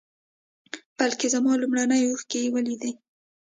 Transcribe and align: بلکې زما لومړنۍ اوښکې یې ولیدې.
بلکې 0.97 1.27
زما 1.33 1.51
لومړنۍ 1.61 2.01
اوښکې 2.05 2.39
یې 2.43 2.49
ولیدې. 2.53 2.91